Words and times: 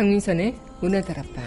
강민선의 0.00 0.54
문화다락방 0.80 1.44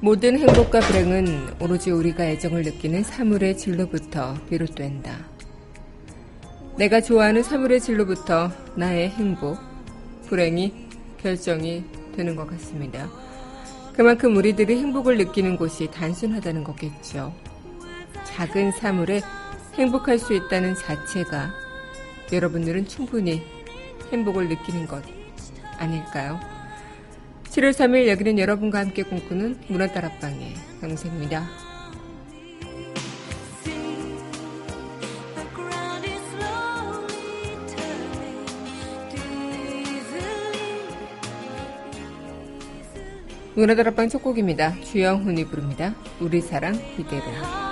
모든 0.00 0.38
행복과 0.38 0.80
불행은 0.80 1.56
오로지 1.60 1.90
우리가 1.90 2.24
애정을 2.24 2.62
느끼는 2.62 3.02
사물의 3.02 3.58
질로부터 3.58 4.32
비롯된다. 4.48 5.18
내가 6.78 7.02
좋아하는 7.02 7.42
사물의 7.42 7.78
질로부터 7.78 8.50
나의 8.74 9.10
행복, 9.10 9.58
불행이 10.26 10.88
결정이 11.18 11.84
되는 12.16 12.34
것 12.34 12.46
같습니다. 12.46 13.10
그만큼 13.94 14.34
우리들이 14.38 14.78
행복을 14.78 15.18
느끼는 15.18 15.58
곳이 15.58 15.90
단순하다는 15.90 16.64
거겠죠. 16.64 17.34
작은 18.24 18.72
사물에 18.72 19.20
행복할 19.74 20.18
수 20.18 20.34
있다는 20.34 20.74
자체가 20.74 21.52
여러분들은 22.30 22.86
충분히 22.86 23.42
행복을 24.12 24.48
느끼는 24.48 24.86
것 24.86 25.02
아닐까요? 25.78 26.38
7월 27.44 27.70
3일 27.70 28.08
여기는 28.08 28.38
여러분과 28.38 28.80
함께 28.80 29.02
꿈꾸는 29.02 29.60
문화다락방의 29.68 30.54
강세입니다. 30.80 31.46
문화다락방 43.54 44.08
첫 44.08 44.22
곡입니다. 44.22 44.74
주영훈이 44.80 45.46
부릅니다. 45.46 45.94
우리 46.20 46.40
사랑 46.40 46.74
이대로. 46.98 47.71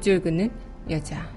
긋는 0.00 0.50
여자. 0.90 1.28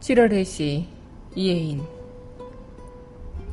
칠월의 0.00 0.44
시 0.44 0.86
이혜인 1.34 1.82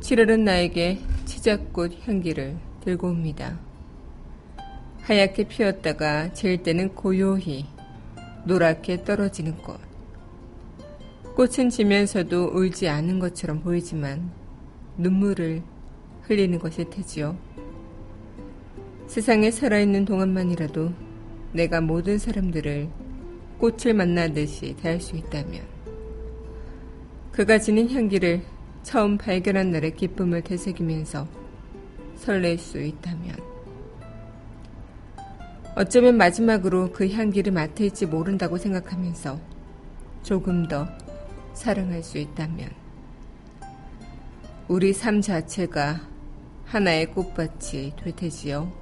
7월은 0.00 0.40
나에게 0.40 0.98
치자꽃 1.24 2.06
향기를 2.06 2.56
들고 2.80 3.08
옵니다. 3.08 3.58
하얗게 5.02 5.44
피었다가 5.44 6.32
질 6.32 6.62
때는 6.62 6.94
고요히 6.94 7.66
노랗게 8.44 9.04
떨어지는 9.04 9.56
꽃. 9.58 9.80
꽃은 11.36 11.70
지면서도 11.70 12.50
울지 12.52 12.88
않은 12.88 13.18
것처럼 13.18 13.60
보이지만 13.60 14.30
눈물을 14.98 15.62
흘리는 16.22 16.58
것일 16.58 16.90
테지요. 16.90 17.36
세상에 19.12 19.50
살아있는 19.50 20.06
동안만이라도 20.06 20.90
내가 21.52 21.82
모든 21.82 22.16
사람들을 22.16 22.88
꽃을 23.58 23.92
만나듯이 23.92 24.74
대할 24.80 25.02
수 25.02 25.16
있다면 25.16 25.66
그가 27.30 27.58
지닌 27.58 27.90
향기를 27.90 28.40
처음 28.82 29.18
발견한 29.18 29.70
날의 29.70 29.96
기쁨을 29.96 30.40
되새기면서 30.40 31.28
설렐 32.16 32.56
수 32.56 32.80
있다면 32.80 33.36
어쩌면 35.76 36.16
마지막으로 36.16 36.92
그 36.92 37.10
향기를 37.10 37.52
맡을지 37.52 38.06
모른다고 38.06 38.56
생각하면서 38.56 39.38
조금 40.22 40.66
더 40.66 40.88
사랑할 41.52 42.02
수 42.02 42.16
있다면 42.16 42.70
우리 44.68 44.94
삶 44.94 45.20
자체가 45.20 46.00
하나의 46.64 47.12
꽃밭이 47.12 47.96
될 47.96 48.16
테지요. 48.16 48.81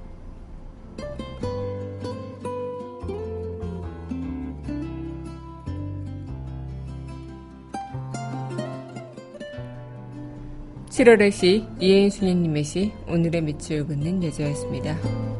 7월의 11.01 11.31
시 11.31 11.65
이혜인 11.79 12.09
수녀님의 12.09 12.63
시 12.63 12.91
오늘의 13.07 13.41
밑을 13.41 13.87
긋는 13.87 14.23
여자였습니다. 14.23 15.30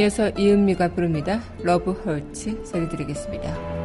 이어서 0.00 0.30
이은미가 0.30 0.94
부릅니다. 0.94 1.42
러브 1.62 1.92
헐츠 1.92 2.64
소리 2.64 2.88
드리겠습니다. 2.88 3.79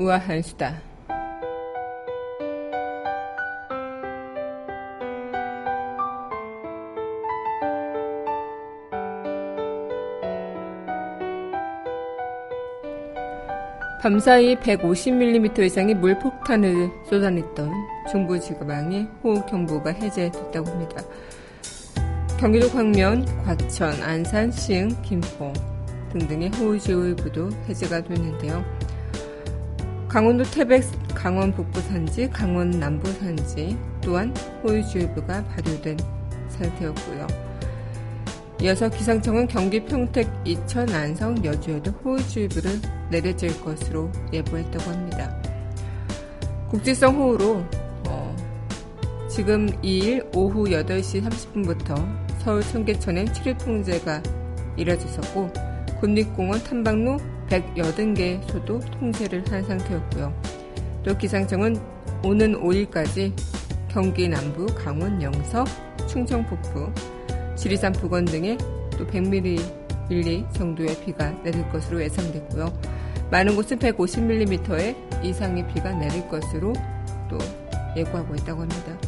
우아한 0.00 0.40
수다. 0.40 0.80
밤사이 14.00 14.56
150mm 14.56 15.58
이상의 15.66 15.94
물폭탄을 15.96 16.90
쏟아냈던 17.04 17.70
중부지구망의 18.10 19.06
호우경보가 19.22 19.90
해제됐다고 19.90 20.70
합니다. 20.70 21.02
경기도 22.38 22.70
광면, 22.70 23.26
과천, 23.44 24.02
안산, 24.02 24.50
시흥, 24.50 24.88
김포 25.02 25.52
등등의 26.12 26.48
호우주의보도 26.52 27.50
해제가 27.68 28.00
됐는데요. 28.00 28.79
강원도 30.10 30.42
태백 30.42 30.82
강원 31.14 31.54
북부 31.54 31.80
산지, 31.82 32.28
강원 32.28 32.70
남부 32.70 33.08
산지 33.12 33.78
또한 34.00 34.34
호우주의보가 34.64 35.44
발효된 35.44 35.96
상태였고요. 36.48 37.28
이어서 38.60 38.90
기상청은 38.90 39.46
경기 39.46 39.84
평택, 39.84 40.28
이천, 40.44 40.92
안성, 40.92 41.44
여주에도 41.44 41.92
호우주의보를 41.92 42.72
내려질 43.12 43.60
것으로 43.60 44.10
예보했다고 44.32 44.90
합니다. 44.90 45.40
국지성 46.70 47.14
호우로 47.14 47.64
어, 48.08 48.36
지금 49.30 49.68
2일 49.80 50.28
오후 50.34 50.64
8시 50.64 51.24
30분부터 51.24 52.04
서울 52.40 52.62
청계천엔 52.62 53.32
출입통제가 53.32 54.24
이뤄졌었고 54.76 55.52
군립공원 56.00 56.64
탐방로 56.64 57.16
180개 57.50 58.40
소도 58.48 58.78
통제를 58.78 59.44
한 59.50 59.62
상태였고요. 59.64 60.32
또 61.02 61.16
기상청은 61.16 61.76
오는 62.24 62.54
5일까지 62.60 63.32
경기 63.88 64.28
남부, 64.28 64.66
강원 64.66 65.20
영서, 65.20 65.64
충청 66.08 66.46
북부, 66.46 66.92
지리산 67.56 67.92
부건 67.92 68.24
등에 68.24 68.56
또 68.96 69.06
100mm 69.06 70.52
정도의 70.54 71.00
비가 71.04 71.30
내릴 71.42 71.68
것으로 71.70 72.00
예상됐고요. 72.02 72.72
많은 73.30 73.56
곳은 73.56 73.78
150mm의 73.78 75.24
이상의 75.24 75.66
비가 75.68 75.92
내릴 75.92 76.26
것으로 76.28 76.72
또 77.28 77.38
예고하고 77.96 78.34
있다고 78.36 78.62
합니다. 78.62 78.98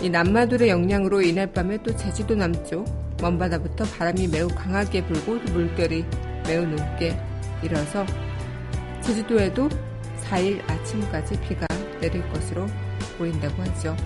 이 0.00 0.08
남마돌의 0.08 0.68
영향으로 0.68 1.22
이날 1.22 1.52
밤에 1.52 1.78
또 1.82 1.94
제주도 1.96 2.34
남쪽 2.34 2.84
먼바다부터 3.20 3.84
바람이 3.84 4.28
매우 4.28 4.48
강하게 4.48 5.04
불고 5.06 5.34
물결이 5.52 6.04
매우 6.46 6.66
높게 6.66 7.16
일어서 7.62 8.04
제주도에도 9.00 9.68
4일 10.22 10.68
아침까지 10.68 11.40
비가 11.40 11.66
내릴 12.00 12.28
것으로 12.30 12.66
보인다고 13.18 13.62
하죠. 13.62 13.96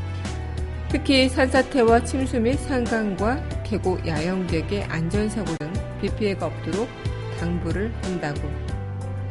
특히 0.89 1.29
산사태와 1.29 2.05
침수 2.05 2.41
및 2.41 2.55
산강과 2.57 3.63
계곡 3.65 4.07
야영객의 4.07 4.85
안전사고 4.85 5.57
등 5.57 5.77
비 6.01 6.09
피해가 6.15 6.47
없도록 6.47 6.89
당부를 7.41 7.93
한다고 8.03 8.41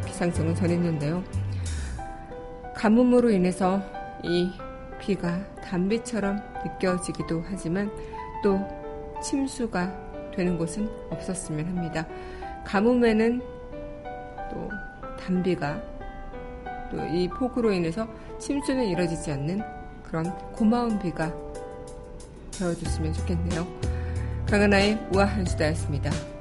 기상청은 0.05 0.55
전했는데요. 0.55 1.24
가뭄으로 2.75 3.29
인해서 3.29 3.82
이 4.24 4.51
비가 5.00 5.39
단비처럼 5.62 6.41
느껴지기도 6.63 7.44
하지만 7.48 7.91
또 8.44 8.60
침수가 9.22 10.32
되는 10.36 10.58
곳은 10.58 10.89
없었으면 11.12 11.67
합니다. 11.67 12.08
가뭄에는 12.65 13.41
또 14.55 14.69
단비가 15.19 15.81
또 16.91 16.97
이 17.13 17.27
폭우로 17.27 17.71
인해서 17.74 18.07
침수는 18.39 18.85
이뤄지지 18.85 19.31
않는 19.33 19.62
그런 20.03 20.31
고마운 20.53 20.97
비가 21.00 21.31
되어줬으면 22.51 23.12
좋겠네요. 23.13 23.67
강하나의 24.47 24.97
우아한 25.13 25.45
수다였습니다. 25.45 26.34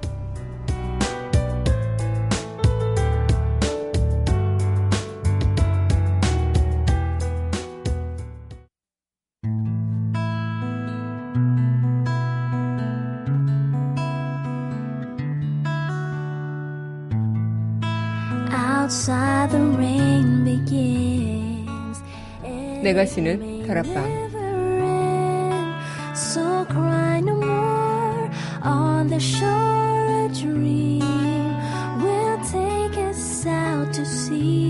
outside 18.93 19.49
the 19.49 19.59
rain 19.77 20.45
begins. 20.45 22.03
내가 22.83 23.05
쉬는 23.05 23.65
다락방. 23.65 24.29
So 26.13 26.65
cry 26.65 27.21
no 27.21 27.35
more 27.35 28.29
on 28.61 29.07
the 29.07 29.19
shore. 29.19 29.79
A 30.19 30.31
dream 30.31 31.01
will 32.03 32.37
take 32.43 32.97
us 32.97 33.47
out 33.47 33.91
to 33.93 34.05
sea 34.05 34.62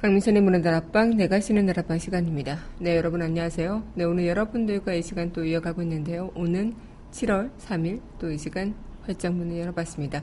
강민선의 0.00 0.40
문화 0.40 0.62
다락방, 0.62 1.18
내가 1.18 1.40
쉬는 1.40 1.66
다락방 1.66 1.98
시간입니다. 1.98 2.58
네, 2.78 2.96
여러분 2.96 3.20
안녕하세요. 3.20 3.82
네, 3.96 4.04
오늘 4.04 4.26
여러분들과 4.28 4.94
이 4.94 5.02
시간 5.02 5.30
또 5.30 5.44
이어가고 5.44 5.82
있는데요. 5.82 6.30
오는 6.34 6.74
7월 7.12 7.50
3일 7.58 8.00
또 8.18 8.30
이 8.32 8.38
시간 8.38 8.74
활짝 9.02 9.34
문을 9.34 9.58
열어봤습니다. 9.58 10.22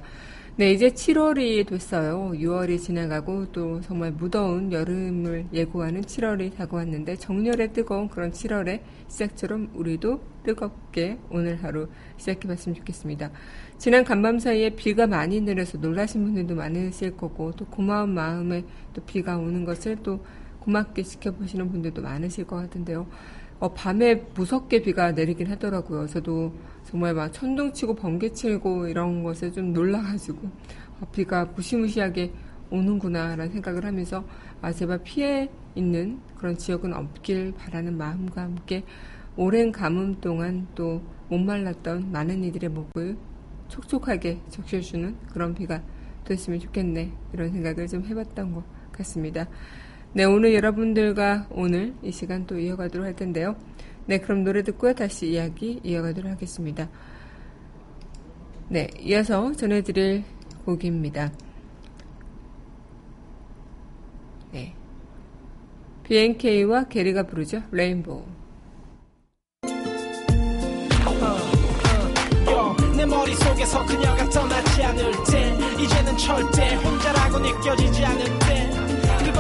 네, 0.60 0.72
이제 0.72 0.90
7월이 0.90 1.68
됐어요. 1.68 2.32
6월이 2.34 2.82
지나가고 2.82 3.52
또 3.52 3.80
정말 3.80 4.12
무더운 4.12 4.72
여름을 4.72 5.50
예고하는 5.54 6.02
7월이 6.02 6.56
다가왔는데 6.56 7.18
정렬의 7.18 7.74
뜨거운 7.74 8.08
그런 8.10 8.32
7월의 8.32 8.82
시작처럼 9.08 9.70
우리도 9.76 10.20
뜨겁게 10.42 11.20
오늘 11.30 11.64
하루 11.64 11.90
시작해봤으면 12.18 12.76
좋겠습니다. 12.76 13.30
지난 13.78 14.04
간밤 14.04 14.40
사이에 14.40 14.72
비가 14.72 15.06
많이 15.06 15.40
내려서 15.42 15.78
놀라신 15.78 16.24
분들도 16.24 16.56
많으실 16.56 17.16
거고 17.16 17.52
또 17.52 17.66
고마운 17.66 18.16
마음에 18.16 18.66
또 18.94 19.04
비가 19.06 19.38
오는 19.38 19.64
것을 19.64 19.98
또 20.02 20.26
고맙게 20.62 21.04
지켜보시는 21.04 21.70
분들도 21.70 22.02
많으실 22.02 22.48
것 22.48 22.56
같은데요. 22.56 23.06
어, 23.60 23.74
밤에 23.74 24.16
무섭게 24.36 24.82
비가 24.82 25.12
내리긴 25.12 25.48
하더라고요. 25.48 26.08
저도 26.08 26.54
정말 26.84 27.14
막 27.14 27.32
천둥치고 27.32 27.96
번개치고 27.96 28.88
이런 28.88 29.24
것에 29.24 29.52
좀 29.52 29.74
놀라가지고 29.74 30.48
어, 31.02 31.08
비가 31.12 31.46
무시무시하게 31.46 32.34
오는구나라는 32.70 33.52
생각을 33.52 33.86
하면서 33.86 34.24
아 34.62 34.72
제발 34.72 35.00
피해 35.04 35.50
있는 35.76 36.20
그런 36.38 36.58
지역은 36.58 36.94
없길 36.94 37.54
바라는 37.58 37.98
마음과 37.98 38.42
함께 38.42 38.84
오랜 39.36 39.72
가뭄 39.72 40.20
동안 40.20 40.68
또 40.76 41.02
못 41.30 41.40
말랐던 41.40 42.12
많은 42.12 42.44
이들의 42.44 42.70
목을 42.70 43.18
촉촉하게 43.68 44.40
적셔주는 44.50 45.16
그런 45.30 45.54
비가 45.54 45.82
됐으면 46.24 46.60
좋겠네 46.60 47.12
이런 47.34 47.52
생각을 47.52 47.88
좀 47.88 48.06
해봤던 48.06 48.54
것 48.54 48.64
같습니다. 48.94 49.48
네 50.14 50.24
오늘 50.24 50.54
여러분들과 50.54 51.48
오늘 51.52 51.94
이 52.02 52.12
시간 52.12 52.46
또 52.48 52.58
이어가도록 52.58 53.06
할 53.06 53.16
텐데요. 53.16 53.56
네, 54.06 54.20
그럼 54.20 54.44
노래 54.44 54.64
듣고 54.64 54.94
다시 54.94 55.28
이야기 55.28 55.80
이어가도록 55.84 56.32
하겠습니다. 56.32 56.90
네, 58.70 58.88
이어서 59.02 59.52
전해드릴 59.52 60.24
곡입니다. 60.66 61.32
네. 64.52 64.74
BNK와 66.04 66.86
게리가 66.86 67.24
부르죠. 67.24 67.62
레인보우. 67.72 68.24
내 72.96 73.06
머릿속에서 73.06 73.86
그녀가 73.86 74.28
떠나지 74.30 74.84
않을 74.84 75.12
때 75.30 75.84
이제는 75.84 76.18
절대 76.18 76.76
혼자라고 76.76 77.40
느껴지지 77.40 78.06
않을 78.06 78.40
때 78.40 78.77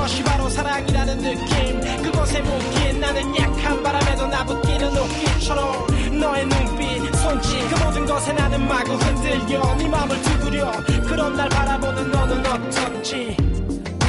그것이 0.08 0.24
바로 0.24 0.50
사랑이라는 0.50 1.18
느낌. 1.18 2.02
그것에 2.02 2.40
묶인 2.40 3.02
나는 3.02 3.38
약한 3.38 3.84
바람에도 3.84 4.28
나붙기는 4.28 4.98
옷깃처럼 4.98 6.20
너의 6.22 6.46
눈빛 6.46 7.16
손짓 7.18 7.70
그 7.70 7.84
모든 7.84 8.06
것에 8.06 8.32
나는 8.32 8.66
마구 8.70 8.94
흔들려 8.94 9.76
네 9.76 9.90
맘을 9.90 10.22
두드려. 10.22 10.72
그런 11.06 11.36
날 11.36 11.50
바라보는 11.50 12.10
너는 12.10 12.46
어떤지. 12.46 13.36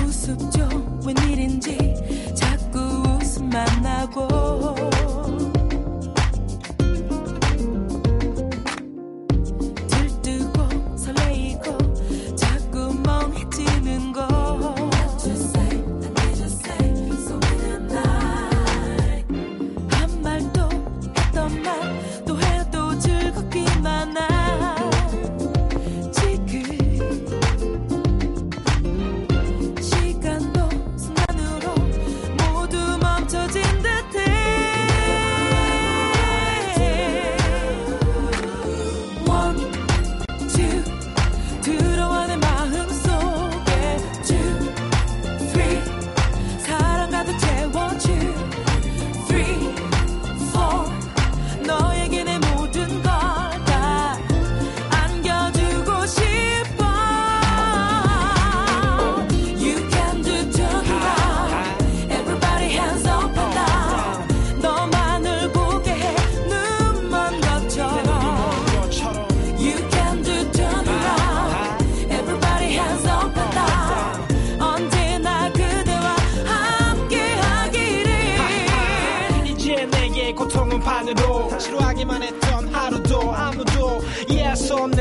우습죠 0.05 0.68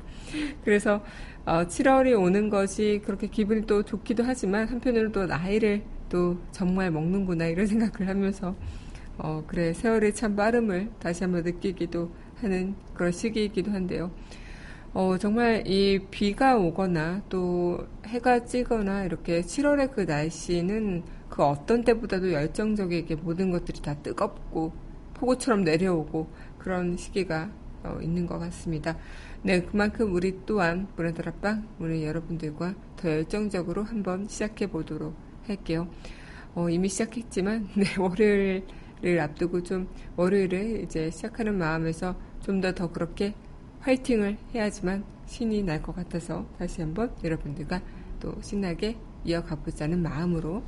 그래서 0.65 1.05
어, 1.45 1.67
7월이 1.67 2.19
오는 2.19 2.49
것이 2.49 3.03
그렇게 3.05 3.27
기분이 3.27 3.67
또 3.67 3.83
좋기도 3.83 4.23
하지만 4.25 4.67
한편으로 4.67 5.13
또 5.13 5.27
나이를 5.27 5.83
또 6.09 6.39
정말 6.53 6.91
먹는구나 6.91 7.47
이런 7.47 7.67
생각을 7.69 8.09
하면서 8.09 8.55
어, 9.19 9.43
그래 9.47 9.73
세월의 9.73 10.15
참 10.15 10.37
빠름을 10.37 10.91
다시 11.01 11.25
한번 11.25 11.43
느끼기도 11.43 12.11
하는 12.37 12.75
그런 12.95 13.11
시기이기도 13.11 13.71
한데요. 13.73 14.11
어, 14.95 15.19
정말 15.19 15.67
이 15.67 15.99
비가 16.11 16.57
오거나 16.57 17.23
또 17.29 17.87
해가 18.07 18.45
찌거나 18.45 19.05
이렇게 19.05 19.43
7월의 19.43 19.93
그 19.93 20.03
날씨는 20.03 21.03
그 21.29 21.43
어떤 21.43 21.85
때보다도 21.85 22.33
열정적이게 22.33 23.17
모든 23.17 23.51
것들이 23.51 23.83
다 23.83 23.95
뜨겁고 23.95 24.73
폭우처럼 25.15 25.63
내려오고 25.65 26.29
그런 26.59 26.97
시기가 26.97 27.51
어, 27.85 27.99
있는 28.01 28.27
것 28.27 28.39
같습니다. 28.39 28.97
네, 29.43 29.63
그만큼 29.63 30.13
우리 30.15 30.41
또한 30.47 30.89
문화다락방 30.97 31.69
우리 31.79 32.05
여러분들과 32.05 32.75
더 32.97 33.09
열정적으로 33.09 33.85
한번 33.85 34.27
시작해 34.29 34.67
보도록 34.67 35.15
할게요. 35.49 35.89
어, 36.55 36.69
이미 36.69 36.89
시작했지만 36.89 37.69
네, 37.77 37.85
월요일을 37.99 39.21
앞두고 39.21 39.63
좀 39.63 39.89
월요일을 40.17 40.83
이제 40.85 41.11
시작하는 41.11 41.57
마음에서 41.59 42.15
좀 42.43 42.61
더더 42.61 42.87
더 42.87 42.93
그렇게 42.93 43.35
화이팅을 43.81 44.39
해야지만 44.55 45.05
신이 45.27 45.63
날 45.63 45.83
것 45.83 45.95
같아서 45.95 46.47
다시 46.59 46.81
한번 46.81 47.15
여러분들과 47.23 47.81
또 48.21 48.35
신나게 48.43 48.97
이어가보자는 49.25 50.03
마음으로 50.03 50.63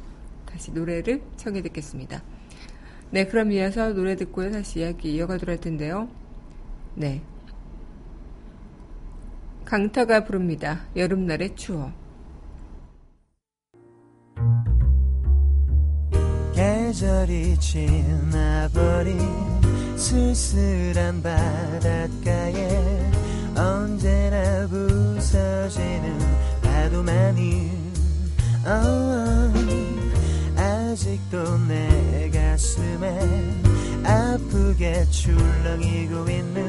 다시 0.46 0.72
노래를 0.72 1.22
청해 1.36 1.62
듣겠습니다. 1.62 2.22
네, 3.10 3.26
그럼 3.26 3.50
이어서 3.52 3.92
노래 3.92 4.14
듣고요. 4.16 4.52
다시 4.52 4.80
이야기 4.80 5.14
이어가도록 5.14 5.48
할 5.48 5.58
텐데요. 5.60 6.08
네. 6.94 7.22
강타가 9.64 10.24
부릅니다. 10.24 10.86
여름날의 10.96 11.56
추억. 11.56 11.99
계절이 16.90 17.56
지나버린 17.60 19.16
쓸쓸한 19.96 21.22
바닷가에 21.22 23.12
언제나 23.54 24.66
부서지는 24.66 26.18
파도만이. 26.60 27.70
oh, 28.66 29.52
아직도 30.56 31.58
내 31.68 32.28
가슴에 32.30 33.20
아프게 34.02 35.06
출렁이고 35.10 36.28
있는 36.28 36.68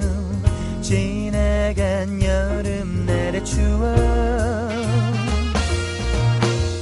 지나간 0.84 2.22
여름날의 2.22 3.44
추억 3.44 3.98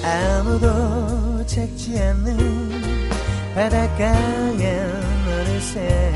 아무도 0.03 1.46
찾지 1.46 1.98
않는 1.98 2.88
바닷가에 3.55 4.79
어느새 5.27 6.14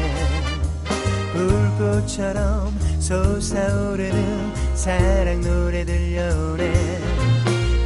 불꽃처럼 1.34 2.78
솟아오르는 3.00 4.54
사랑 4.76 5.42
노래 5.42 5.84
들려오네. 5.84 6.74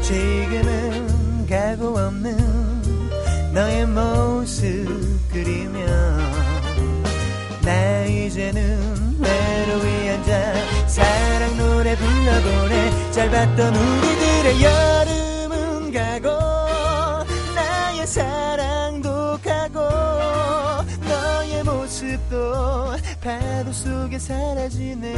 지금은 0.01 1.47
가고 1.47 1.97
없는 1.97 2.37
너의 3.53 3.85
모습 3.87 4.85
그리며 5.31 5.85
나 7.63 8.03
이제는 8.05 9.17
외로이 9.19 10.09
앉아 10.09 10.87
사랑 10.87 11.57
노래 11.57 11.95
불러보네. 11.95 13.11
짧았던 13.11 13.75
우리들의 13.75 14.63
여름 14.63 15.06
파도 23.67 23.73
속에 23.73 24.17
사라지네. 24.17 25.13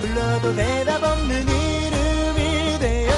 불러도 0.00 0.56
대답 0.56 1.02
없는 1.02 1.42
이름이 1.48 2.78
되 2.80 3.09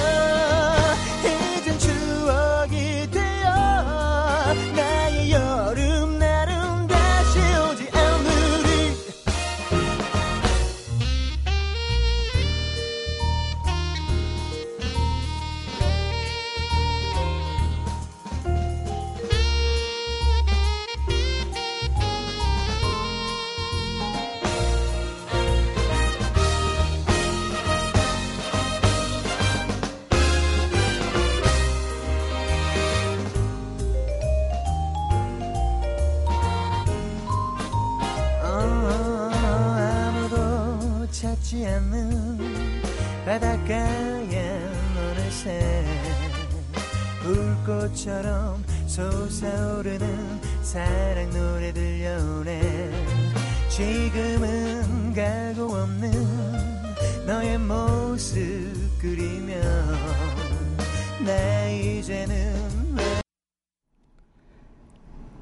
불꽃처럼 47.23 48.65
솟아오르는 48.87 50.41
사랑 50.63 51.31
노래 51.31 51.73
들려오네 51.73 52.91
지금은 53.69 55.15
가고 55.15 55.75
없는 55.75 56.11
너의 57.27 57.59
모습 57.59 58.41
그리며 59.01 59.55
나 61.25 61.69
이제는 61.71 62.53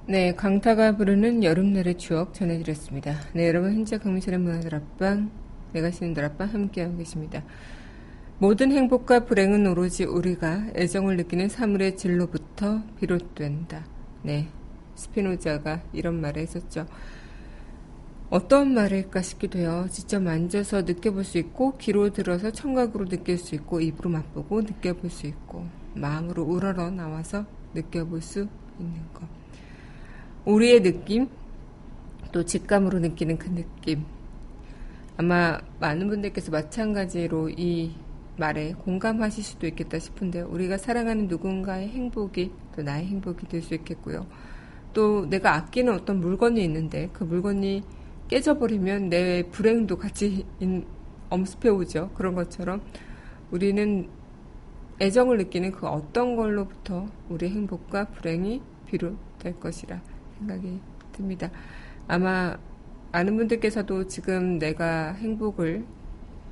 네, 0.06 0.34
강타가 0.34 0.96
부르는 0.96 1.44
여름날의 1.44 1.96
추억 1.96 2.34
전해드렸습니다. 2.34 3.14
네, 3.32 3.46
여러분 3.46 3.72
현재 3.72 3.96
강민철의 3.96 4.40
문화들 4.40 4.74
앞방, 4.74 5.30
내가 5.72 5.92
쉬는 5.92 6.14
들 6.14 6.24
앞방 6.24 6.52
함께하고 6.52 6.96
계십니다. 6.96 7.44
모든 8.40 8.72
행복과 8.72 9.26
불행은 9.26 9.66
오로지 9.66 10.04
우리가 10.04 10.68
애정을 10.74 11.18
느끼는 11.18 11.50
사물의 11.50 11.98
질로부터 11.98 12.80
비롯된다. 12.98 13.84
네, 14.22 14.48
스피노자가 14.94 15.82
이런 15.92 16.22
말을 16.22 16.40
했었죠. 16.40 16.86
어떤 18.30 18.72
말일까 18.72 19.20
싶기도 19.20 19.58
해요. 19.58 19.86
직접 19.90 20.22
만져서 20.22 20.82
느껴볼 20.82 21.22
수 21.24 21.36
있고, 21.36 21.76
귀로 21.76 22.14
들어서 22.14 22.50
청각으로 22.50 23.10
느낄 23.10 23.36
수 23.36 23.54
있고, 23.56 23.82
입으로 23.82 24.08
맛보고 24.08 24.62
느껴볼 24.62 25.10
수 25.10 25.26
있고, 25.26 25.66
마음으로 25.94 26.42
우러러 26.42 26.90
나와서 26.90 27.44
느껴볼 27.74 28.22
수 28.22 28.48
있는 28.78 29.02
것. 29.12 29.28
우리의 30.46 30.82
느낌, 30.82 31.28
또 32.32 32.42
직감으로 32.42 33.00
느끼는 33.00 33.36
그 33.36 33.50
느낌. 33.50 34.02
아마 35.18 35.58
많은 35.78 36.08
분들께서 36.08 36.50
마찬가지로 36.50 37.50
이 37.50 37.92
말에 38.40 38.72
공감하실 38.72 39.44
수도 39.44 39.68
있겠다 39.68 40.00
싶은데, 40.00 40.40
우리가 40.40 40.78
사랑하는 40.78 41.28
누군가의 41.28 41.88
행복이 41.90 42.52
또 42.74 42.82
나의 42.82 43.06
행복이 43.06 43.46
될 43.46 43.62
수 43.62 43.74
있겠고요. 43.74 44.26
또 44.92 45.26
내가 45.30 45.54
아끼는 45.54 45.94
어떤 45.94 46.20
물건이 46.20 46.64
있는데, 46.64 47.10
그 47.12 47.22
물건이 47.24 47.84
깨져버리면 48.28 49.10
내 49.10 49.44
불행도 49.50 49.96
같이 49.98 50.46
엄습해 51.30 51.68
오죠. 51.68 52.10
그런 52.14 52.34
것처럼 52.34 52.82
우리는 53.52 54.08
애정을 55.00 55.38
느끼는 55.38 55.72
그 55.72 55.86
어떤 55.86 56.36
걸로부터 56.36 57.06
우리 57.28 57.48
행복과 57.50 58.06
불행이 58.06 58.62
비롯될 58.86 59.58
것이라 59.60 60.00
생각이 60.38 60.80
듭니다. 61.12 61.50
아마 62.08 62.56
많은 63.12 63.36
분들께서도 63.36 64.06
지금 64.08 64.58
내가 64.58 65.12
행복을 65.14 65.84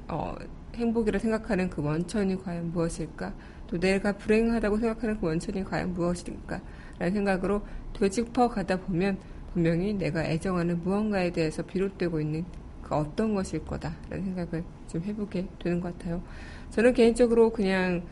어, 0.09 0.35
행복이라 0.79 1.19
생각하는 1.19 1.69
그 1.69 1.83
원천이 1.83 2.43
과연 2.43 2.73
무엇일까? 2.73 3.35
또 3.67 3.79
내가 3.79 4.13
불행하다고 4.13 4.79
생각하는 4.79 5.21
그 5.21 5.27
원천이 5.27 5.65
과연 5.65 5.93
무엇일까? 5.93 6.61
라는 6.99 7.15
생각으로 7.15 7.63
되짚어 7.93 8.49
가다 8.49 8.81
보면 8.81 9.19
분명히 9.53 9.93
내가 9.93 10.25
애정하는 10.25 10.83
무언가에 10.83 11.31
대해서 11.31 11.63
비롯되고 11.63 12.21
있는 12.21 12.45
그 12.83 12.95
어떤 12.95 13.35
것일 13.35 13.65
거다라는 13.65 14.25
생각을 14.25 14.65
좀 14.87 15.03
해보게 15.03 15.49
되는 15.59 15.81
것 15.81 15.97
같아요. 15.99 16.23
저는 16.71 16.95
개인적으로 16.95 17.51
그냥 17.51 18.03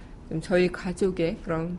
저희 0.40 0.68
가족의 0.68 1.38
그런 1.42 1.79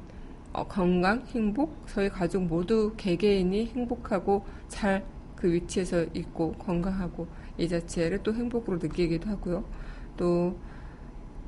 어, 0.54 0.68
건강, 0.68 1.24
행복, 1.28 1.86
저희 1.88 2.10
가족 2.10 2.44
모두 2.44 2.94
개개인이 2.98 3.68
행복하고 3.68 4.46
잘 4.68 5.18
그 5.38 5.54
위치에서 5.54 6.06
있고 6.14 6.54
건강하고 6.54 7.28
이 7.58 7.70
자체를 7.70 8.22
또 8.24 8.34
행복으로 8.34 8.80
느끼기도 8.80 9.30
하고요. 9.30 9.64
또 10.18 10.58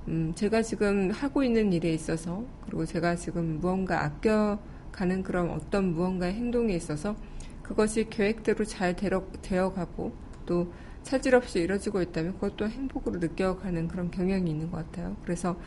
음, 0.07 0.33
제가 0.35 0.61
지금 0.61 1.11
하고 1.11 1.43
있는 1.43 1.71
일에 1.73 1.93
있어서 1.93 2.43
그리고 2.65 2.85
제가 2.85 3.15
지금 3.15 3.59
무언가 3.59 4.03
아껴가는 4.03 5.23
그런 5.23 5.51
어떤 5.51 5.93
무언가의 5.93 6.33
행동에 6.33 6.73
있어서 6.73 7.15
그것이 7.61 8.09
계획대로 8.09 8.65
잘 8.65 8.95
되어가고 8.95 10.11
또 10.45 10.73
차질 11.03 11.35
없이 11.35 11.59
이루어지고 11.59 12.01
있다면 12.01 12.33
그것도 12.33 12.67
행복으로 12.67 13.19
느껴가는 13.19 13.87
그런 13.87 14.09
경향이 14.09 14.49
있는 14.49 14.71
것 14.71 14.77
같아요. 14.77 15.15
그래서 15.23 15.59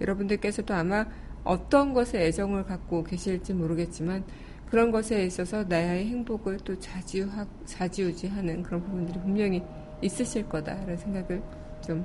여러분들께서도 0.00 0.74
아마 0.74 1.06
어떤 1.44 1.94
것에 1.94 2.26
애정을 2.26 2.64
갖고 2.64 3.04
계실지 3.04 3.54
모르겠지만 3.54 4.24
그런 4.66 4.90
것에 4.90 5.24
있어서 5.24 5.64
나의 5.64 6.06
행복을 6.06 6.58
또 6.58 6.78
좌지우하, 6.78 7.46
좌지우지하는 7.64 8.62
그런 8.62 8.82
부분들이 8.82 9.18
분명히 9.20 9.62
있으실 10.02 10.48
거다라는 10.48 10.96
생각을 10.96 11.42
좀 11.80 12.04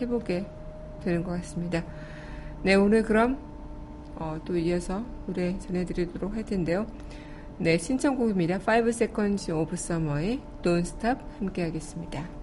해보게 0.00 0.46
되는 1.02 1.22
것 1.22 1.32
같습니다. 1.32 1.84
네, 2.62 2.74
오늘 2.74 3.02
그럼 3.02 3.38
어, 4.16 4.40
또 4.44 4.56
이어서 4.56 5.04
노래 5.26 5.58
전해드리도록 5.58 6.34
할 6.34 6.44
텐데요. 6.44 6.86
네, 7.58 7.78
신청곡입니다. 7.78 8.56
5 8.56 8.88
Seconds 8.88 9.50
of 9.50 9.74
Summer의 9.74 10.40
Don't 10.62 10.80
Stop 10.80 11.20
함께 11.38 11.62
하겠습니다. 11.62 12.41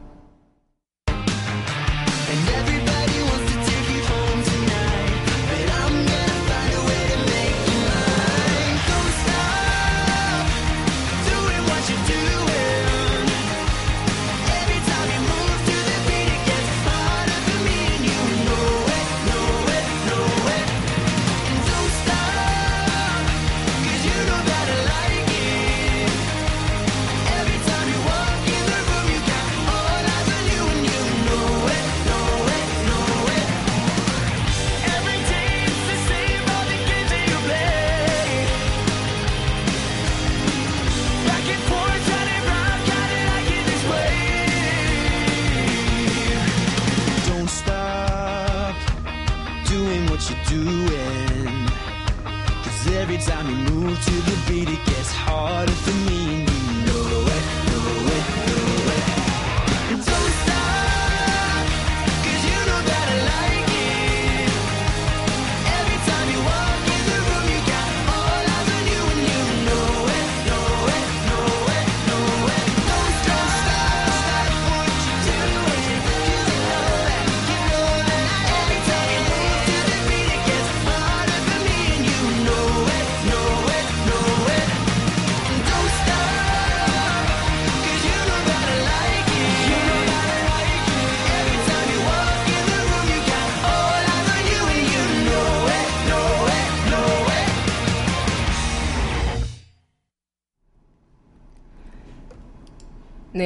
every 53.11 53.25
time 53.25 53.49
you 53.49 53.73
move 53.73 54.05
to 54.05 54.11
the 54.11 54.37
beat, 54.47 54.69
it 54.69 54.85
gets 54.85 55.11
harder 55.11 55.71
for 55.71 56.11
me. 56.11 56.48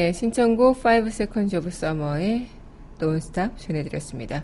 네, 0.04 0.12
신청곡 0.12 0.86
5 0.86 1.08
Seconds 1.08 1.56
of 1.56 1.68
Summer의 1.70 2.48
Don't 3.00 3.56
전해드렸습니다. 3.56 4.44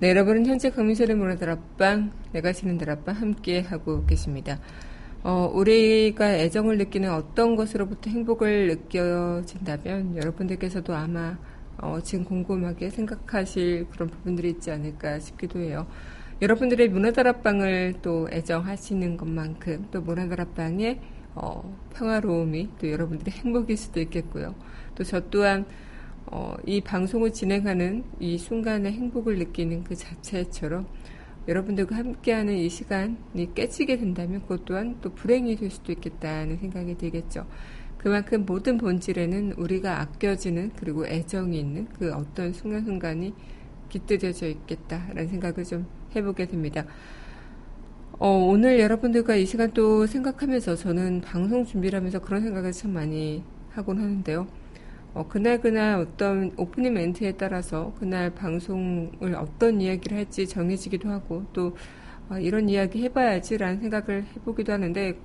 네, 0.00 0.08
여러분은 0.08 0.46
현재 0.46 0.70
강민철의 0.70 1.14
문화다락방, 1.16 2.10
내가 2.32 2.54
쉬는 2.54 2.78
다락방 2.78 3.14
함께 3.14 3.60
하고 3.60 4.06
계십니다. 4.06 4.58
어, 5.22 5.50
우리가 5.52 6.32
애정을 6.36 6.78
느끼는 6.78 7.12
어떤 7.12 7.54
것으로부터 7.54 8.08
행복을 8.08 8.68
느껴진다면 8.68 10.16
여러분들께서도 10.16 10.94
아마 10.94 11.36
어, 11.76 11.98
지금 12.02 12.24
궁금하게 12.24 12.88
생각하실 12.88 13.88
그런 13.90 14.08
부분들이 14.08 14.48
있지 14.48 14.70
않을까 14.70 15.18
싶기도 15.18 15.60
해요. 15.60 15.86
여러분들의 16.40 16.88
문화다락방을 16.88 17.96
또 18.00 18.26
애정하시는 18.32 19.18
것만큼 19.18 19.88
또 19.90 20.00
문화다락방의 20.00 20.98
어, 21.34 21.76
평화로움이 21.94 22.70
또 22.80 22.90
여러분들의 22.90 23.32
행복일 23.32 23.76
수도 23.76 24.00
있겠고요. 24.00 24.54
또 24.94 25.04
저 25.04 25.20
또한 25.30 25.66
어, 26.26 26.56
이 26.66 26.80
방송을 26.80 27.32
진행하는 27.32 28.04
이 28.18 28.38
순간의 28.38 28.92
행복을 28.92 29.38
느끼는 29.38 29.84
그 29.84 29.94
자체처럼 29.94 30.86
여러분들과 31.46 31.96
함께하는 31.96 32.56
이 32.56 32.68
시간이 32.68 33.54
깨지게 33.54 33.98
된다면 33.98 34.40
그것 34.42 34.64
또한 34.64 34.96
또 35.02 35.14
불행이 35.14 35.56
될 35.56 35.70
수도 35.70 35.92
있겠다는 35.92 36.56
생각이 36.58 36.96
들겠죠. 36.96 37.46
그만큼 37.98 38.44
모든 38.46 38.78
본질에는 38.78 39.52
우리가 39.52 40.00
아껴지는 40.00 40.72
그리고 40.76 41.06
애정이 41.06 41.58
있는 41.58 41.86
그 41.98 42.12
어떤 42.12 42.52
순간순간이 42.52 43.34
깃들여져 43.88 44.48
있겠다라는 44.48 45.28
생각을 45.28 45.64
좀 45.64 45.86
해보게 46.16 46.46
됩니다. 46.46 46.84
어, 48.20 48.28
오늘 48.28 48.78
여러분들과 48.78 49.34
이 49.34 49.44
시간 49.44 49.72
또 49.72 50.06
생각하면서 50.06 50.76
저는 50.76 51.20
방송 51.20 51.64
준비를 51.64 51.96
하면서 51.98 52.20
그런 52.20 52.42
생각을 52.42 52.70
참 52.70 52.92
많이 52.92 53.42
하곤 53.70 53.98
하는데요. 53.98 54.46
어, 55.14 55.26
그날 55.28 55.60
그날 55.60 55.96
어떤 55.98 56.52
오프닝 56.56 56.94
멘트에 56.94 57.32
따라서 57.32 57.92
그날 57.98 58.30
방송을 58.30 59.34
어떤 59.36 59.80
이야기를 59.80 60.16
할지 60.16 60.46
정해지기도 60.46 61.08
하고 61.08 61.44
또 61.52 61.76
어, 62.30 62.38
이런 62.38 62.68
이야기 62.68 63.02
해봐야지라는 63.02 63.80
생각을 63.80 64.24
해보기도 64.36 64.72
하는데 64.72 65.18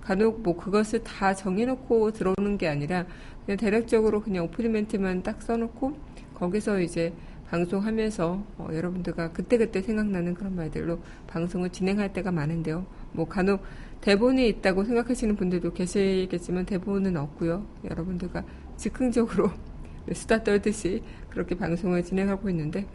간혹 0.00 0.42
뭐 0.42 0.56
그것을 0.56 1.02
다 1.02 1.34
정해놓고 1.34 2.12
들어오는 2.12 2.58
게 2.58 2.68
아니라 2.68 3.06
그냥 3.44 3.58
대략적으로 3.58 4.22
그냥 4.22 4.44
오프닝 4.44 4.70
멘트만 4.70 5.24
딱 5.24 5.42
써놓고 5.42 5.96
거기서 6.34 6.80
이제 6.80 7.12
방송하면서 7.50 8.44
어, 8.58 8.68
여러분들과 8.72 9.32
그때그때 9.32 9.82
생각나는 9.82 10.34
그런 10.34 10.54
말들로 10.54 11.00
방송을 11.26 11.70
진행할 11.70 12.12
때가 12.12 12.30
많은데요. 12.30 12.86
뭐 13.12 13.26
간혹 13.26 13.62
대본이 14.00 14.48
있다고 14.48 14.84
생각하시는 14.84 15.34
분들도 15.34 15.72
계시겠지만 15.72 16.64
대본은 16.64 17.16
없고요. 17.16 17.66
여러분들과 17.90 18.44
즉흥적으로 18.76 19.50
수다 20.14 20.44
떨듯이 20.44 21.02
그렇게 21.28 21.56
방송을 21.56 22.04
진행하고 22.04 22.48
있는데 22.50 22.86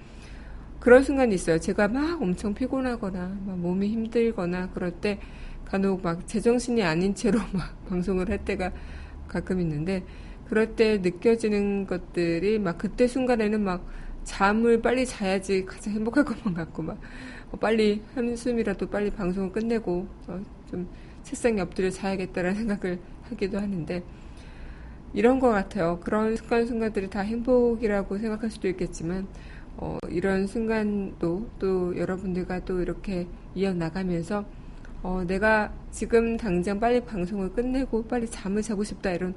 그런 0.79 1.03
순간이 1.03 1.35
있어요. 1.35 1.59
제가 1.59 1.89
막 1.89 2.21
엄청 2.21 2.53
피곤하거나 2.53 3.37
막 3.45 3.57
몸이 3.57 3.89
힘들거나 3.89 4.69
그럴 4.69 4.91
때 4.91 5.19
간혹 5.65 6.01
막 6.01 6.25
제정신이 6.27 6.81
아닌 6.81 7.13
채로 7.13 7.39
막 7.51 7.85
방송을 7.89 8.29
할 8.29 8.45
때가 8.45 8.71
가끔 9.27 9.59
있는데 9.59 10.03
그럴 10.47 10.75
때 10.75 10.99
느껴지는 10.99 11.87
것들이 11.87 12.59
막 12.59 12.77
그때 12.77 13.07
순간에는 13.07 13.61
막 13.61 13.85
잠을 14.25 14.81
빨리 14.81 15.05
자야지 15.05 15.63
가장 15.65 15.93
행복할 15.93 16.25
것만 16.25 16.53
같고 16.53 16.83
막 16.83 16.99
어, 17.51 17.57
빨리 17.57 18.01
한숨이라도 18.13 18.89
빨리 18.89 19.09
방송을 19.09 19.53
끝내고 19.53 20.07
어, 20.27 20.43
좀 20.69 20.89
책상에 21.23 21.61
엎드려 21.61 21.89
자야겠다라는 21.89 22.55
생각을 22.57 22.99
하기도 23.29 23.57
하는데 23.59 24.03
이런 25.15 25.39
것 25.39 25.49
같아요. 25.49 25.97
그런 26.03 26.35
순간순간들이 26.35 27.09
다 27.09 27.21
행복이라고 27.21 28.17
생각할 28.17 28.51
수도 28.51 28.67
있겠지만, 28.67 29.25
어, 29.77 29.97
이런 30.09 30.45
순간도 30.45 31.51
또 31.57 31.97
여러분들과 31.97 32.65
또 32.65 32.81
이렇게 32.81 33.25
이어나가면서, 33.55 34.43
어, 35.03 35.23
내가 35.25 35.71
지금 35.91 36.35
당장 36.35 36.81
빨리 36.81 36.99
방송을 36.99 37.53
끝내고 37.53 38.03
빨리 38.07 38.27
잠을 38.27 38.61
자고 38.61 38.83
싶다 38.83 39.13
이런, 39.13 39.33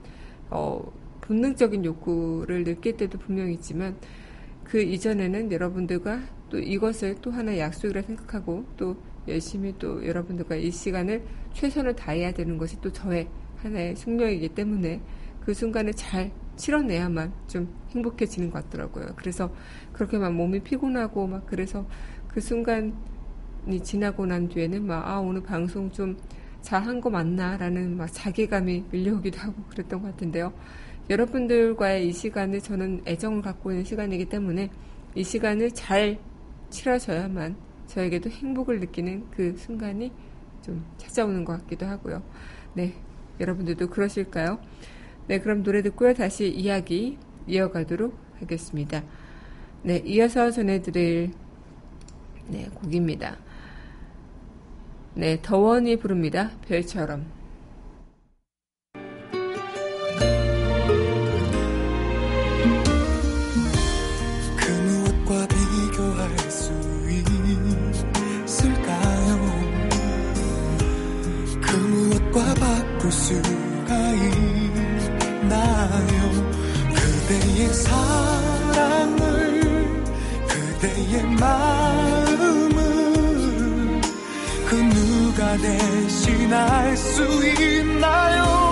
어, 0.50 0.82
본능적인 1.20 1.84
욕구를 1.84 2.64
느낄 2.64 2.96
때도 2.96 3.16
분명히 3.18 3.54
있지만, 3.54 3.94
그 4.68 4.82
이전에는 4.82 5.50
여러분들과 5.50 6.20
또 6.50 6.58
이것을 6.58 7.16
또 7.22 7.30
하나의 7.30 7.60
약속이라 7.60 8.02
생각하고 8.02 8.66
또 8.76 8.96
열심히 9.26 9.74
또 9.78 10.06
여러분들과 10.06 10.56
이 10.56 10.70
시간을 10.70 11.22
최선을 11.54 11.96
다해야 11.96 12.32
되는 12.32 12.58
것이 12.58 12.78
또 12.80 12.92
저의 12.92 13.28
하나의 13.56 13.96
숙명이기 13.96 14.50
때문에 14.50 15.00
그 15.40 15.54
순간을 15.54 15.94
잘 15.94 16.30
치러내야만 16.56 17.32
좀 17.46 17.74
행복해지는 17.90 18.50
것 18.50 18.64
같더라고요. 18.64 19.14
그래서 19.16 19.50
그렇게 19.92 20.18
막 20.18 20.34
몸이 20.34 20.60
피곤하고 20.60 21.26
막 21.26 21.46
그래서 21.46 21.86
그 22.28 22.40
순간이 22.40 22.92
지나고 23.82 24.26
난 24.26 24.48
뒤에는 24.48 24.86
막, 24.86 25.08
아, 25.08 25.18
오늘 25.18 25.42
방송 25.42 25.90
좀 25.90 26.18
잘한 26.60 27.00
거 27.00 27.08
맞나? 27.08 27.56
라는 27.56 27.96
막 27.96 28.08
자괴감이 28.12 28.84
밀려오기도 28.90 29.38
하고 29.38 29.62
그랬던 29.70 30.02
것 30.02 30.10
같은데요. 30.10 30.52
여러분들과의 31.10 32.08
이 32.08 32.12
시간을 32.12 32.60
저는 32.60 33.02
애정을 33.06 33.42
갖고 33.42 33.70
있는 33.70 33.84
시간이기 33.84 34.26
때문에 34.26 34.70
이 35.14 35.24
시간을 35.24 35.72
잘 35.72 36.18
치러져야만 36.70 37.56
저에게도 37.86 38.28
행복을 38.28 38.80
느끼는 38.80 39.30
그 39.30 39.56
순간이 39.56 40.12
좀 40.62 40.84
찾아오는 40.98 41.44
것 41.44 41.60
같기도 41.60 41.86
하고요. 41.86 42.22
네. 42.74 42.94
여러분들도 43.40 43.88
그러실까요? 43.88 44.58
네. 45.26 45.40
그럼 45.40 45.62
노래 45.62 45.82
듣고요. 45.82 46.12
다시 46.12 46.48
이야기 46.48 47.16
이어가도록 47.46 48.14
하겠습니다. 48.40 49.02
네. 49.82 50.02
이어서 50.04 50.50
전해드릴 50.50 51.30
네, 52.48 52.68
곡입니다. 52.74 53.38
네. 55.14 55.40
더원이 55.40 55.96
부릅니다. 55.96 56.50
별처럼. 56.68 57.37
대신할 85.56 86.96
수 86.96 87.22
있나요 87.46 88.67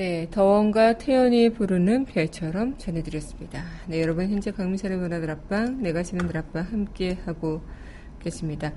네, 0.00 0.26
더원과 0.30 0.96
태연이 0.96 1.50
부르는 1.50 2.06
별처럼 2.06 2.78
전해드렸습니다. 2.78 3.62
네, 3.86 4.00
여러분 4.00 4.30
현재 4.30 4.50
강민철의 4.50 4.96
문화들 4.96 5.30
앞방, 5.30 5.82
내가 5.82 6.02
지는 6.02 6.26
들 6.26 6.38
앞방 6.38 6.64
함께 6.72 7.18
하고 7.26 7.60
계십니다. 8.18 8.72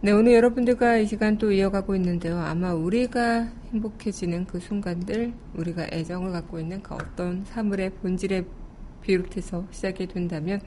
네, 0.00 0.10
오늘 0.10 0.32
여러분들과 0.32 0.96
이 0.96 1.06
시간 1.06 1.36
또 1.36 1.52
이어가고 1.52 1.94
있는데요. 1.96 2.38
아마 2.38 2.72
우리가 2.72 3.50
행복해지는 3.74 4.46
그 4.46 4.58
순간들, 4.58 5.34
우리가 5.52 5.88
애정을 5.92 6.32
갖고 6.32 6.58
있는 6.58 6.82
그 6.82 6.94
어떤 6.94 7.44
사물의 7.44 7.90
본질에 7.96 8.46
비롯해서 9.02 9.66
시작이 9.70 10.06
된다면 10.06 10.62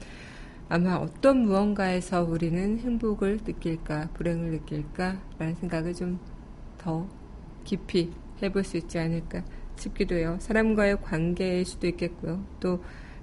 아마 0.68 0.94
어떤 0.94 1.38
무언가에서 1.38 2.22
우리는 2.22 2.78
행복을 2.78 3.40
느낄까, 3.44 4.10
불행을 4.14 4.52
느낄까라는 4.52 5.56
생각을 5.56 5.92
좀 5.92 6.20
더 6.78 7.06
깊이 7.64 8.10
해볼 8.42 8.64
수 8.64 8.78
있지 8.78 8.98
않을까 8.98 9.42
싶기도 9.78 10.16
해요. 10.16 10.36
사람과의 10.40 11.02
관계일 11.02 11.64
수도 11.64 11.86
있겠고요. 11.86 12.44
또 12.60 12.82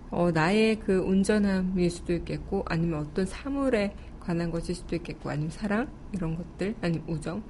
어, 0.09 0.31
나의 0.31 0.79
그 0.79 1.01
온전함일 1.01 1.89
수도 1.89 2.13
있겠고 2.13 2.63
아니면 2.67 3.01
어떤 3.01 3.25
사물에 3.25 3.95
관한 4.19 4.49
것일 4.49 4.75
수도 4.75 4.95
있겠고 4.95 5.29
아니면 5.29 5.51
사랑 5.51 5.87
이런 6.13 6.35
것들 6.35 6.75
아니면 6.81 7.05
우정 7.07 7.43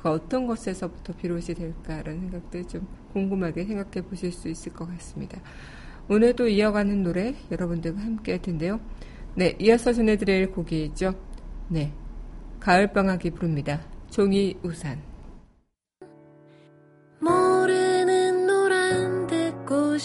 그 0.00 0.08
어떤 0.08 0.46
것에서부터 0.46 1.14
비롯이 1.14 1.54
될까라는 1.54 2.20
생각들 2.20 2.64
좀 2.68 2.86
궁금하게 3.12 3.64
생각해 3.64 4.06
보실 4.06 4.32
수 4.32 4.48
있을 4.48 4.72
것 4.72 4.86
같습니다. 4.88 5.40
오늘도 6.08 6.48
이어가는 6.48 7.02
노래 7.02 7.34
여러분들과 7.50 8.00
함께 8.00 8.32
할 8.32 8.42
텐데요. 8.42 8.80
네, 9.34 9.56
이어서 9.60 9.92
전해드릴 9.92 10.50
곡이죠. 10.52 11.14
네, 11.68 11.92
가을방학이 12.58 13.30
부릅니다. 13.30 13.80
종이 14.10 14.56
우산. 14.62 15.09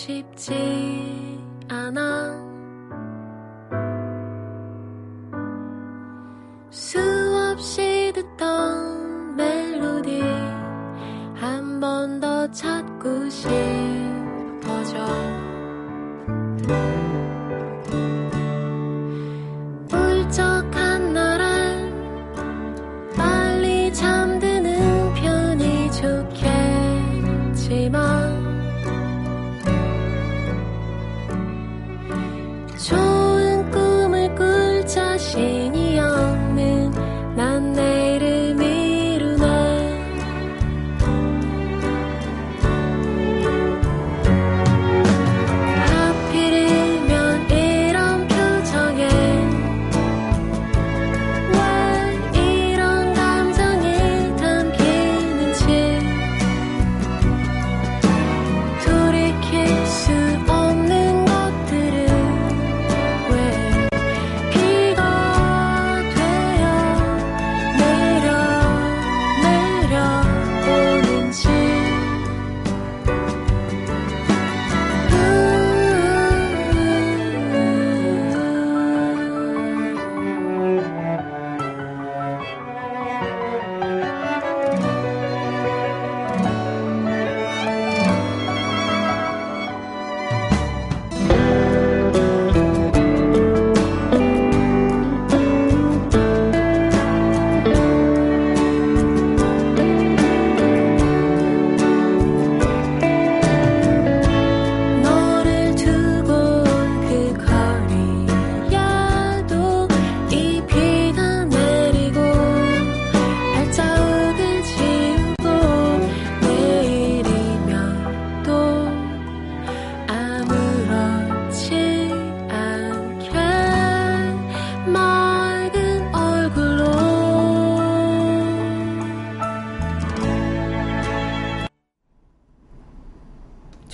싶지 0.06 0.54
않아. 1.68 2.36
수없이 6.70 8.12
듣던 8.14 9.36
멜로디 9.36 10.22
한 11.34 11.80
번 11.80 12.20
더 12.20 12.50
찾고 12.52 13.30
싶어져 13.30 14.96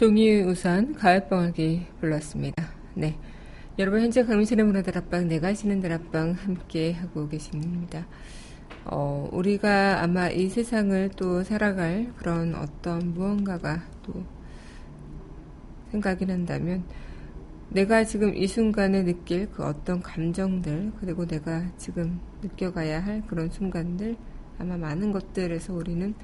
종이우산 0.02 0.96
가을방학이 0.96 1.86
불렀습니다. 2.00 2.70
네. 2.96 3.20
여러분 3.78 4.02
현재 4.02 4.24
강민실의 4.24 4.66
문화다락방 4.66 5.28
내가 5.28 5.54
시는 5.54 5.80
다락방 5.80 6.32
함께 6.32 6.94
하고 6.94 7.30
계십니다. 7.30 8.08
어, 8.84 9.30
우리가 9.32 10.02
아마 10.02 10.28
이 10.30 10.50
세상을 10.50 11.12
또 11.18 11.44
살아갈 11.44 12.12
그런 12.18 12.56
어떤 12.56 13.14
무언가가 13.14 13.84
또 14.02 14.26
생각이 15.92 16.26
난다면 16.26 16.84
내가 17.70 18.04
지금 18.04 18.36
이 18.36 18.48
순간에 18.48 19.04
느낄 19.04 19.52
그 19.52 19.64
어떤 19.64 20.02
감정들 20.02 20.94
그리고 21.00 21.28
내가 21.28 21.72
지금 21.78 22.20
느껴가야 22.42 23.06
할 23.06 23.22
그런 23.28 23.52
순간들 23.52 24.18
아마 24.58 24.78
많은 24.78 25.12
것들에서 25.12 25.76
우리는 25.76 26.16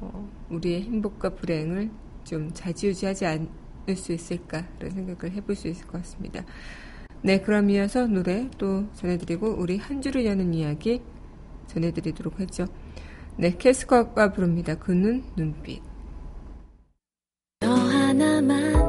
어, 0.00 0.26
우리의 0.48 0.84
행복과 0.84 1.34
불행을 1.34 1.90
좀 2.24 2.50
자지우지하지 2.52 3.26
않을 3.26 3.96
수 3.96 4.12
있을까라는 4.12 4.90
생각을 4.90 5.34
해볼 5.36 5.54
수 5.56 5.68
있을 5.68 5.86
것 5.86 5.98
같습니다. 5.98 6.44
네, 7.22 7.40
그럼 7.40 7.68
이어서 7.70 8.06
노래 8.06 8.48
또 8.56 8.86
전해드리고 8.94 9.56
우리 9.58 9.76
한 9.76 10.00
주를 10.00 10.24
여는 10.24 10.54
이야기 10.54 11.02
전해드리도록 11.66 12.40
하죠. 12.40 12.66
네, 13.36 13.56
캐스커가 13.56 14.32
부릅니다. 14.32 14.74
그는 14.74 15.22
눈빛. 15.36 15.82
너 17.60 17.74
하나만 17.74 18.79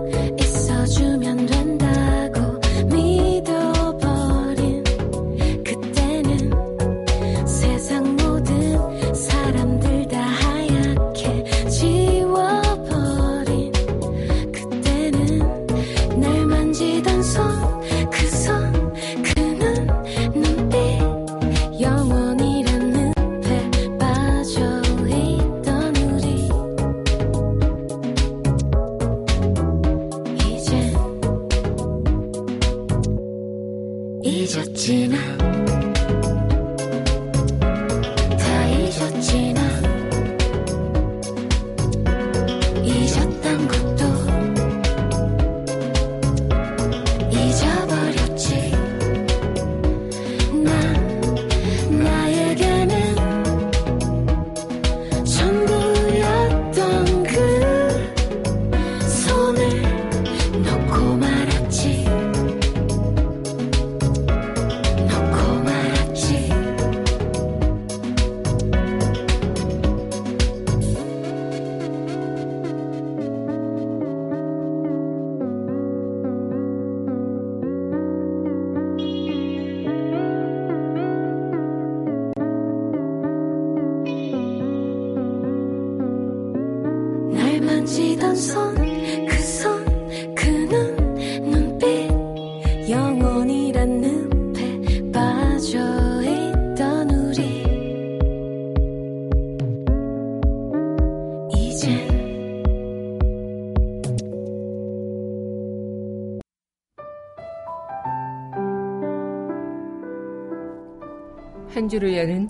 한 111.73 111.89
줄을 111.89 112.15
여는 112.15 112.40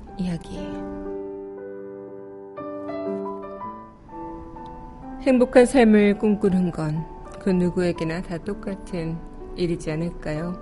행복한 5.32 5.66
삶을 5.66 6.18
꿈꾸는 6.18 6.72
건 6.72 7.22
그 7.40 7.50
누구에게나 7.50 8.22
다 8.22 8.38
똑같은 8.38 9.18
일이지 9.56 9.90
않을까요? 9.90 10.54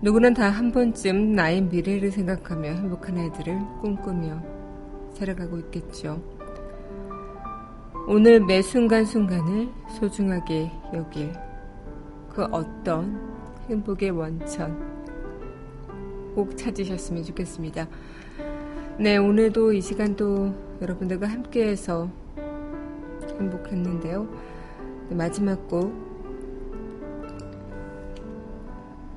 누구는 0.00 0.32
다 0.32 0.48
한 0.48 0.72
번쯤 0.72 1.34
나의 1.34 1.60
미래를 1.60 2.10
생각하며 2.10 2.70
행복한 2.70 3.18
애들을 3.18 3.58
꿈꾸며 3.82 4.42
살아가고 5.12 5.58
있겠죠. 5.58 6.22
오늘 8.08 8.40
매 8.40 8.62
순간순간을 8.62 9.68
소중하게 10.00 10.72
여길 10.94 11.34
그 12.30 12.44
어떤 12.44 13.20
행복의 13.68 14.10
원천, 14.10 14.74
꼭 16.34 16.56
찾으셨으면 16.56 17.24
좋겠습니다. 17.24 17.86
네, 18.98 19.18
오늘도 19.18 19.74
이 19.74 19.82
시간도 19.82 20.78
여러분들과 20.80 21.28
함께해서 21.28 22.08
행복했는데요. 23.40 24.28
네, 25.08 25.16
마지막 25.16 25.66
곡 25.68 25.92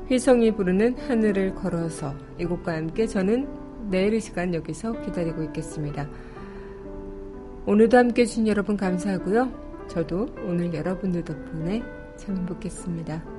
휘성이 0.07 0.51
부르는 0.51 0.97
하늘을 0.97 1.55
걸어서 1.55 2.13
이 2.39 2.45
곡과 2.45 2.75
함께 2.75 3.07
저는 3.07 3.47
내일 3.89 4.13
이 4.13 4.19
시간 4.19 4.53
여기서 4.53 5.01
기다리고 5.01 5.43
있겠습니다. 5.43 6.07
오늘도 7.65 7.97
함께 7.97 8.23
해주신 8.23 8.47
여러분 8.47 8.75
감사하고요. 8.75 9.49
저도 9.87 10.27
오늘 10.45 10.73
여러분들 10.73 11.23
덕분에 11.23 11.81
참 12.17 12.37
행복했습니다. 12.37 13.32